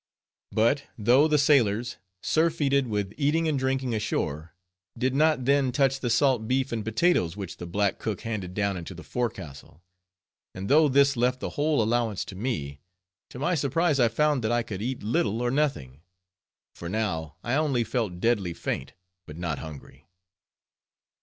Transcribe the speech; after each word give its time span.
But 0.51 0.85
though 0.97 1.27
the 1.27 1.37
sailors, 1.37 1.97
surfeited 2.23 2.87
with 2.87 3.13
eating 3.17 3.47
and 3.47 3.59
drinking 3.59 3.93
ashore, 3.93 4.55
did 4.97 5.13
not 5.13 5.45
then 5.45 5.71
touch 5.71 5.99
the 5.99 6.09
salt 6.09 6.47
beef 6.47 6.71
and 6.71 6.83
potatoes 6.83 7.37
which 7.37 7.57
the 7.57 7.67
black 7.67 7.99
cook 7.99 8.21
handed 8.21 8.55
down 8.55 8.77
into 8.77 8.95
the 8.95 9.03
forecastle; 9.03 9.83
and 10.55 10.69
though 10.69 10.89
this 10.89 11.15
left 11.15 11.39
the 11.39 11.51
whole 11.51 11.83
allowance 11.83 12.25
to 12.25 12.35
me; 12.35 12.79
to 13.29 13.37
my 13.37 13.53
surprise, 13.53 13.99
I 13.99 14.07
found 14.07 14.43
that 14.43 14.51
I 14.51 14.63
could 14.63 14.81
eat 14.81 15.03
little 15.03 15.39
or 15.39 15.51
nothing; 15.51 16.01
for 16.73 16.89
now 16.89 17.35
I 17.43 17.53
only 17.53 17.83
felt 17.83 18.19
deadly 18.19 18.55
faint, 18.55 18.93
but 19.27 19.37
not 19.37 19.59
hungry. 19.59 20.07